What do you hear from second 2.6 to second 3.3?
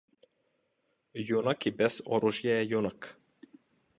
јунак.